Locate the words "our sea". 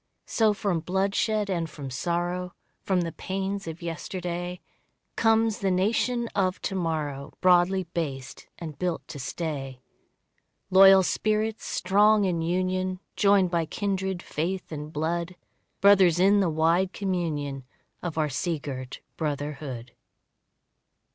18.17-18.57